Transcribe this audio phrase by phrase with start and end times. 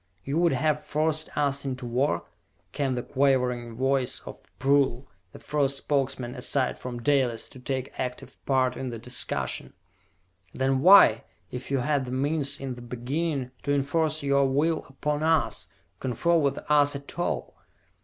[0.25, 2.23] "You would have forced us into war?"
[2.71, 8.43] came the quavering voice of Prull, the first Spokesman aside from Dalis to take active
[8.47, 9.73] part in the discussion.
[10.55, 15.21] "Then why, if you had the means in the beginning to enforce your will upon
[15.21, 15.67] us,
[15.99, 17.53] confer with us at all?"